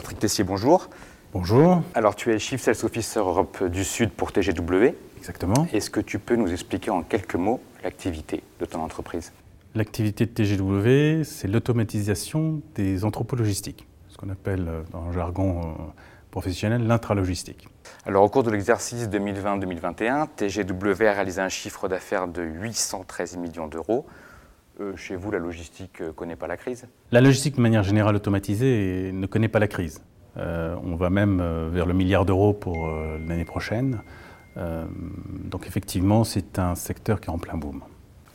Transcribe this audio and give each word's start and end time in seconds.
Tessier, 0.00 0.42
bonjour. 0.42 0.88
Bonjour. 1.32 1.82
Alors, 1.94 2.16
tu 2.16 2.32
es 2.32 2.38
Chief 2.38 2.60
Sales 2.60 2.76
Officer 2.82 3.18
Europe 3.18 3.62
du 3.64 3.84
Sud 3.84 4.10
pour 4.10 4.32
TGW. 4.32 4.94
Exactement. 5.18 5.66
Est-ce 5.72 5.90
que 5.90 6.00
tu 6.00 6.18
peux 6.18 6.34
nous 6.34 6.50
expliquer 6.50 6.90
en 6.90 7.02
quelques 7.02 7.34
mots 7.34 7.60
l'activité 7.84 8.42
de 8.58 8.64
ton 8.64 8.80
entreprise? 8.80 9.32
L'activité 9.74 10.26
de 10.26 10.30
TGW, 10.30 11.24
c'est 11.24 11.46
l'automatisation 11.46 12.62
des 12.74 13.04
entrepôts 13.04 13.36
logistiques, 13.36 13.86
ce 14.08 14.16
qu'on 14.16 14.30
appelle 14.30 14.66
euh, 14.66 14.82
dans 14.92 15.06
le 15.06 15.12
jargon 15.12 15.60
euh, 15.60 15.82
professionnel 16.30 16.86
l'intralogistique. 16.86 17.68
Alors, 18.06 18.24
au 18.24 18.28
cours 18.28 18.42
de 18.42 18.50
l'exercice 18.50 19.08
2020-2021, 19.08 20.28
TGW 20.36 21.06
a 21.06 21.12
réalisé 21.12 21.40
un 21.40 21.48
chiffre 21.48 21.88
d'affaires 21.88 22.28
de 22.28 22.42
813 22.42 23.36
millions 23.36 23.66
d'euros. 23.66 24.06
Euh, 24.82 24.96
chez 24.96 25.16
vous, 25.16 25.30
la 25.30 25.38
logistique 25.38 26.00
ne 26.00 26.10
connaît 26.10 26.36
pas 26.36 26.46
la 26.46 26.56
crise? 26.56 26.86
La 27.10 27.20
logistique, 27.20 27.56
de 27.56 27.60
manière 27.60 27.82
générale 27.82 28.16
automatisée, 28.16 29.10
ne 29.12 29.26
connaît 29.26 29.48
pas 29.48 29.58
la 29.58 29.68
crise. 29.68 30.02
Euh, 30.36 30.74
on 30.82 30.96
va 30.96 31.10
même 31.10 31.40
euh, 31.40 31.68
vers 31.70 31.86
le 31.86 31.94
milliard 31.94 32.24
d'euros 32.24 32.52
pour 32.52 32.88
euh, 32.88 33.18
l'année 33.28 33.44
prochaine. 33.44 34.00
Euh, 34.56 34.84
donc 35.44 35.66
effectivement, 35.66 36.24
c'est 36.24 36.58
un 36.58 36.74
secteur 36.74 37.20
qui 37.20 37.26
est 37.28 37.32
en 37.32 37.38
plein 37.38 37.56
boom. 37.56 37.82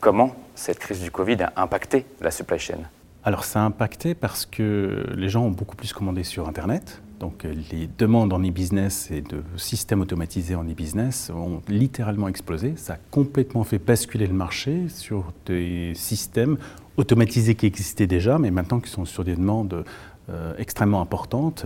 Comment 0.00 0.34
cette 0.54 0.78
crise 0.78 1.00
du 1.00 1.10
Covid 1.10 1.42
a 1.42 1.52
impacté 1.56 2.04
la 2.20 2.30
supply 2.30 2.58
chain? 2.58 2.78
Alors 3.22 3.44
ça 3.44 3.62
a 3.62 3.64
impacté 3.64 4.14
parce 4.14 4.44
que 4.44 5.06
les 5.14 5.28
gens 5.28 5.44
ont 5.44 5.50
beaucoup 5.50 5.76
plus 5.76 5.92
commandé 5.92 6.24
sur 6.24 6.46
Internet. 6.48 7.00
Donc 7.24 7.46
euh, 7.46 7.54
les 7.72 7.86
demandes 7.86 8.34
en 8.34 8.40
e-business 8.40 9.10
et 9.10 9.22
de 9.22 9.42
systèmes 9.56 10.02
automatisés 10.02 10.56
en 10.56 10.64
e-business 10.64 11.30
ont 11.34 11.62
littéralement 11.68 12.28
explosé. 12.28 12.74
Ça 12.76 12.92
a 12.92 12.96
complètement 13.10 13.64
fait 13.64 13.78
basculer 13.78 14.26
le 14.26 14.34
marché 14.34 14.90
sur 14.90 15.32
des 15.46 15.92
systèmes 15.94 16.58
automatisés 16.98 17.54
qui 17.54 17.64
existaient 17.64 18.06
déjà, 18.06 18.38
mais 18.38 18.50
maintenant 18.50 18.78
qui 18.78 18.90
sont 18.90 19.06
sur 19.06 19.24
des 19.24 19.36
demandes 19.36 19.86
euh, 20.28 20.52
extrêmement 20.58 21.00
importantes. 21.00 21.64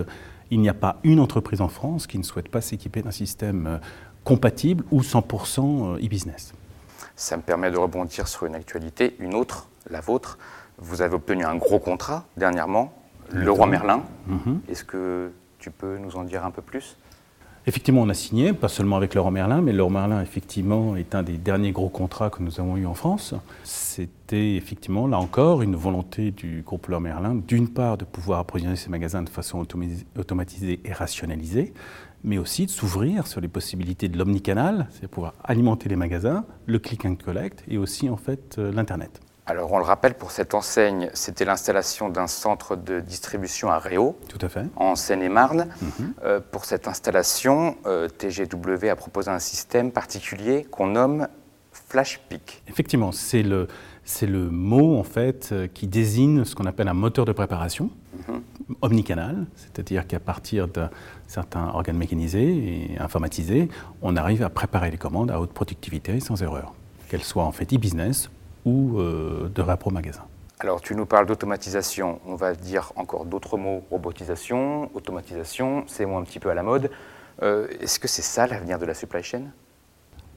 Il 0.53 0.61
n'y 0.61 0.69
a 0.69 0.75
pas 0.75 1.01
une 1.03 1.19
entreprise 1.19 1.61
en 1.61 1.69
France 1.69 2.07
qui 2.07 2.19
ne 2.19 2.23
souhaite 2.23 2.51
pas 2.51 2.61
s'équiper 2.61 3.03
d'un 3.03 3.11
système 3.11 3.67
euh, 3.67 3.79
compatible 4.23 4.85
ou 4.93 5.01
100% 5.01 5.97
e-business. 5.97 6.53
Ça 7.17 7.37
me 7.37 7.43
permet 7.43 7.73
de 7.73 7.79
rebondir 7.79 8.29
sur 8.29 8.47
une 8.47 8.55
actualité, 8.55 9.17
une 9.19 9.35
autre, 9.35 9.69
la 9.91 10.01
vôtre. 10.01 10.39
Vous 10.79 11.03
avez 11.03 11.17
obtenu 11.17 11.45
un 11.45 11.57
gros 11.57 11.81
contrat 11.81 12.27
dernièrement, 12.37 12.95
le 13.33 13.51
roi 13.51 13.67
Merlin. 13.67 14.03
Mhm. 14.29 14.61
Est-ce 14.69 14.85
que 14.85 15.33
tu 15.59 15.71
peux 15.71 15.99
nous 15.99 16.17
en 16.17 16.25
dire 16.25 16.45
un 16.45 16.51
peu 16.51 16.63
plus? 16.63 16.97
Effectivement, 17.67 18.01
on 18.01 18.09
a 18.09 18.15
signé, 18.15 18.55
pas 18.55 18.69
seulement 18.69 18.97
avec 18.97 19.15
Laurent 19.15 19.31
Merlin, 19.31 19.61
mais 19.61 19.75
Laurent 19.75 19.91
Merlin, 19.91 20.23
effectivement, 20.23 20.97
est 20.97 21.15
un 21.15 21.23
des 21.23 21.37
derniers 21.37 21.73
gros 21.73 21.91
contrats 21.91 22.31
que 22.31 22.43
nous 22.43 22.61
avons 22.61 22.79
eu 22.79 22.87
en 22.87 22.95
France. 22.95 23.35
C'était 23.63 24.55
effectivement, 24.55 25.07
là 25.07 25.19
encore, 25.19 25.61
une 25.61 25.77
volonté 25.77 26.31
du 26.31 26.63
groupe 26.63 26.87
Laurent 26.87 27.03
Merlin, 27.03 27.35
d'une 27.35 27.69
part, 27.69 27.99
de 27.99 28.07
pouvoir 28.07 28.39
approvisionner 28.39 28.77
ses 28.77 28.89
magasins 28.89 29.23
de 29.23 29.29
façon 29.29 29.67
automatisée 30.17 30.81
et 30.83 30.93
rationalisée, 30.95 31.75
mais 32.25 32.39
aussi 32.39 32.65
de 32.65 32.71
s'ouvrir 32.71 33.27
sur 33.27 33.43
les 33.43 33.49
possibilités 33.49 34.09
de 34.09 34.17
l'omnicanal, 34.17 34.89
c'est 34.91 35.07
pouvoir 35.07 35.35
alimenter 35.45 35.91
les 35.91 35.97
magasins, 35.97 36.47
le 36.65 36.79
click 36.79 37.05
and 37.05 37.17
collect 37.17 37.65
et 37.69 37.77
aussi, 37.77 38.09
en 38.09 38.17
fait, 38.17 38.57
euh, 38.59 38.73
l'Internet. 38.73 39.21
Alors, 39.49 39.73
on 39.73 39.79
le 39.79 39.85
rappelle, 39.85 40.13
pour 40.13 40.31
cette 40.31 40.53
enseigne, 40.53 41.09
c'était 41.15 41.47
l'installation 41.47 42.11
d'un 42.11 42.27
centre 42.27 42.77
de 42.77 43.01
distribution 43.01 43.71
à 43.71 43.79
Réau, 43.79 44.19
Tout 44.29 44.39
à 44.43 44.51
fait. 44.51 44.67
en 44.77 44.95
Seine-et-Marne. 44.95 45.69
Mhm. 45.81 46.15
Euh, 46.23 46.41
pour 46.51 46.67
cette 46.67 46.87
installation, 46.87 47.79
euh, 47.87 48.09
TGW 48.09 48.91
a 48.91 48.95
proposé 48.97 49.31
un 49.31 49.39
système 49.39 49.91
particulier 49.91 50.67
qu'on 50.71 50.89
nomme 50.89 51.29
Flash 51.73 52.21
Peak. 52.29 52.63
Effectivement, 52.69 53.11
c'est 53.11 53.43
le, 53.43 53.69
c'est 54.05 54.27
le 54.27 54.51
mot 54.51 54.99
en 54.99 55.03
fait 55.03 55.49
euh, 55.53 55.67
qui 55.67 55.87
désigne 55.87 56.45
ce 56.45 56.55
qu'on 56.55 56.67
appelle 56.67 56.89
un 56.89 56.95
moteur 56.95 57.25
de 57.25 57.33
préparation 57.33 57.89
omnicanal, 58.83 59.47
c'est-à-dire 59.57 60.07
qu'à 60.07 60.21
partir 60.21 60.69
d'un 60.69 60.91
certain 61.27 61.69
organe 61.69 61.97
mécanisé 61.97 62.43
et 62.93 62.99
informatisé, 62.99 63.71
on 64.03 64.15
arrive 64.17 64.43
à 64.43 64.51
préparer 64.51 64.91
les 64.91 64.99
commandes 64.99 65.31
à 65.31 65.41
haute 65.41 65.53
productivité 65.55 66.21
sans 66.21 66.43
erreur, 66.43 66.75
qu'elles 67.09 67.23
soient 67.23 67.45
en 67.45 67.53
fait 67.53 67.73
e-business 67.73 68.29
ou 68.69 69.01
euh, 69.01 69.49
de 69.55 69.63
rapport 69.63 69.93
magasin. 69.93 70.25
Alors, 70.61 70.81
tu 70.81 70.95
nous 70.95 71.07
parles 71.07 71.27
d'automatisation. 71.27 72.21
On 72.27 72.35
va 72.35 72.55
dire 72.55 72.93
encore 72.97 73.25
d'autres 73.25 73.57
mots 73.57 73.83
robotisation, 73.91 74.91
automatisation, 74.95 75.85
c'est 75.87 76.05
un 76.05 76.23
petit 76.23 76.41
peu 76.41 76.51
à 76.51 76.55
la 76.55 76.63
mode. 76.63 76.91
Euh, 77.43 77.69
Est-ce 77.81 77.99
que 78.01 78.09
c'est 78.09 78.23
ça 78.35 78.47
l'avenir 78.47 78.79
de 78.79 78.87
la 78.87 78.95
supply 78.95 79.23
chain? 79.23 79.43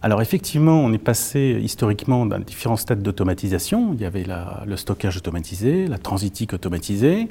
Alors 0.03 0.21
effectivement, 0.21 0.79
on 0.79 0.91
est 0.93 0.97
passé 1.13 1.59
historiquement 1.61 2.25
dans 2.25 2.39
différents 2.39 2.75
stades 2.85 3.03
d'automatisation. 3.03 3.93
Il 3.93 4.01
y 4.01 4.05
avait 4.05 4.23
la- 4.23 4.63
le 4.65 4.75
stockage 4.75 5.17
automatisé, 5.17 5.87
la 5.87 5.99
transitique 5.99 6.53
automatisée, 6.53 7.27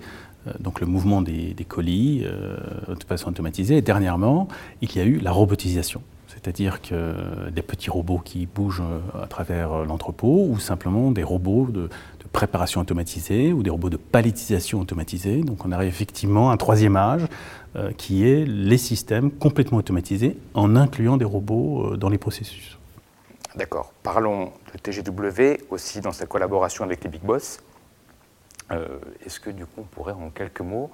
euh, 0.46 0.52
donc 0.60 0.80
le 0.80 0.86
mouvement 0.86 1.20
des, 1.20 1.52
des 1.54 1.64
colis 1.64 2.22
euh, 2.24 2.56
de 2.94 3.04
façon 3.04 3.28
automatisée. 3.30 3.76
Et 3.78 3.82
dernièrement, 3.82 4.46
il 4.82 4.94
y 4.96 5.00
a 5.00 5.04
eu 5.04 5.18
la 5.18 5.32
robotisation, 5.32 6.00
c'est-à-dire 6.32 6.80
que 6.80 7.50
des 7.50 7.62
petits 7.62 7.90
robots 7.90 8.20
qui 8.24 8.46
bougent 8.46 8.82
euh, 8.82 9.22
à 9.22 9.26
travers 9.26 9.72
euh, 9.72 9.84
l'entrepôt 9.84 10.46
ou 10.48 10.58
simplement 10.58 11.10
des 11.10 11.22
robots 11.22 11.66
de, 11.66 11.88
préparation 12.32 12.80
automatisée 12.80 13.52
ou 13.52 13.64
des 13.64 13.70
robots 13.70 13.90
de 13.90 13.96
palettisation 13.96 14.78
automatisée. 14.78 15.42
Donc 15.42 15.64
on 15.64 15.72
arrive 15.72 15.88
effectivement 15.88 16.50
à 16.50 16.52
un 16.52 16.56
troisième 16.56 16.94
âge 16.94 17.22
euh, 17.74 17.90
qui 17.90 18.24
est 18.24 18.44
les 18.46 18.78
systèmes 18.78 19.32
complètement 19.32 19.78
automatisés 19.78 20.38
en 20.54 20.76
incluant 20.76 21.16
des 21.16 21.24
robots 21.24 21.96
dans 21.96 22.08
les 22.08 22.18
processus. 22.18 22.78
D'accord. 23.56 23.92
Parlons 24.04 24.52
de 24.72 24.78
TGW 24.78 25.64
aussi 25.70 26.00
dans 26.00 26.12
sa 26.12 26.26
collaboration 26.26 26.84
avec 26.84 27.02
les 27.02 27.10
Big 27.10 27.22
Boss. 27.22 27.58
Est-ce 29.26 29.40
que 29.40 29.50
du 29.50 29.66
coup 29.66 29.80
on 29.80 29.82
pourrait 29.82 30.12
en 30.12 30.30
quelques 30.30 30.60
mots 30.60 30.92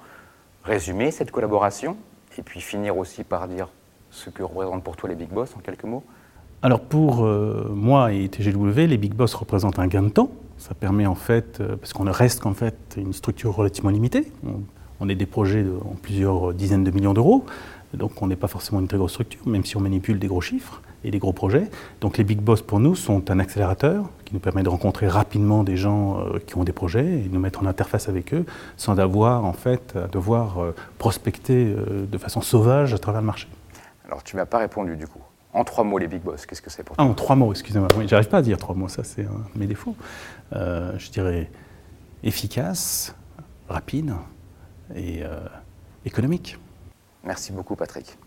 résumer 0.63 1.11
cette 1.11 1.29
collaboration 1.29 1.97
et 2.35 2.41
puis 2.41 2.61
finir 2.61 2.97
aussi 2.97 3.23
par 3.23 3.47
dire 3.47 3.69
ce 4.09 4.29
que 4.29 4.43
représentent 4.43 4.83
pour 4.83 4.95
toi 4.95 5.09
les 5.09 5.15
Big 5.15 5.29
Boss 5.29 5.53
en 5.55 5.59
quelques 5.59 5.83
mots? 5.83 6.03
Alors 6.63 6.81
pour 6.81 7.23
euh, 7.23 7.71
moi 7.71 8.11
et 8.13 8.27
TGW, 8.29 8.87
les 8.87 8.97
Big 8.97 9.13
Boss 9.13 9.35
représentent 9.35 9.77
un 9.77 9.85
gain 9.85 10.01
de 10.01 10.09
temps. 10.09 10.31
Ça 10.57 10.73
permet 10.73 11.05
en 11.05 11.13
fait, 11.13 11.59
euh, 11.61 11.75
parce 11.75 11.93
qu'on 11.93 12.11
reste 12.11 12.47
en 12.47 12.53
fait 12.55 12.97
une 12.97 13.13
structure 13.13 13.55
relativement 13.55 13.91
limitée. 13.91 14.31
On, 14.99 15.07
est 15.07 15.15
des 15.15 15.27
projets 15.27 15.63
en 15.85 15.93
plusieurs 15.93 16.55
dizaines 16.55 16.83
de 16.83 16.89
millions 16.89 17.13
d'euros, 17.13 17.45
donc 17.93 18.19
on 18.23 18.27
n'est 18.27 18.35
pas 18.35 18.47
forcément 18.47 18.79
une 18.79 18.87
très 18.87 18.97
grosse 18.97 19.11
structure, 19.11 19.47
même 19.47 19.63
si 19.63 19.77
on 19.77 19.79
manipule 19.79 20.17
des 20.17 20.25
gros 20.25 20.41
chiffres 20.41 20.81
et 21.03 21.11
des 21.11 21.19
gros 21.19 21.31
projets. 21.31 21.69
Donc 22.01 22.17
les 22.17 22.23
Big 22.23 22.39
Boss 22.39 22.63
pour 22.63 22.79
nous 22.79 22.95
sont 22.95 23.29
un 23.29 23.37
accélérateur 23.37 24.09
qui 24.25 24.33
nous 24.33 24.39
permet 24.39 24.63
de 24.63 24.69
rencontrer 24.69 25.07
rapidement 25.07 25.63
des 25.63 25.77
gens 25.77 26.19
euh, 26.19 26.39
qui 26.39 26.57
ont 26.57 26.63
des 26.63 26.71
projets 26.71 27.05
et 27.05 27.29
nous 27.31 27.39
mettre 27.39 27.61
en 27.61 27.67
interface 27.67 28.09
avec 28.09 28.33
eux 28.33 28.47
sans 28.77 28.97
avoir 28.97 29.45
en 29.45 29.53
fait 29.53 29.95
à 29.95 30.07
devoir 30.07 30.57
prospecter 30.97 31.71
de 32.11 32.17
façon 32.17 32.41
sauvage 32.41 32.95
à 32.95 32.97
travers 32.97 33.21
le 33.21 33.27
marché. 33.27 33.47
Alors 34.07 34.23
tu 34.23 34.35
m'as 34.35 34.45
pas 34.45 34.59
répondu 34.59 34.95
du 34.95 35.07
coup. 35.07 35.21
En 35.53 35.63
trois 35.63 35.83
mots 35.83 35.97
les 35.97 36.07
Big 36.07 36.21
Boss, 36.21 36.45
qu'est-ce 36.45 36.61
que 36.61 36.69
c'est 36.69 36.83
pour 36.83 36.95
Ah, 36.99 37.03
toi 37.03 37.11
en 37.11 37.13
trois 37.13 37.35
mots, 37.35 37.51
excusez-moi. 37.51 37.87
Oui, 37.97 38.07
j'arrive 38.07 38.27
pas 38.29 38.37
à 38.37 38.41
dire 38.41 38.57
trois 38.57 38.75
mots, 38.75 38.87
ça 38.87 39.03
c'est 39.03 39.25
un 39.25 39.45
de 39.53 39.59
mes 39.59 39.65
défauts. 39.67 39.95
Euh, 40.53 40.97
je 40.97 41.09
dirais 41.09 41.49
efficace, 42.23 43.15
rapide 43.69 44.13
et 44.95 45.23
euh, 45.23 45.39
économique. 46.05 46.57
Merci 47.23 47.51
beaucoup 47.51 47.75
Patrick. 47.75 48.17